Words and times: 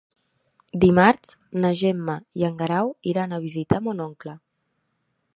Dimarts 0.83 1.33
na 1.65 1.69
Gemma 1.81 2.15
i 2.41 2.45
en 2.47 2.55
Guerau 2.61 2.89
iran 3.11 3.35
a 3.37 3.41
visitar 3.43 3.83
mon 3.89 4.01
oncle. 4.07 4.35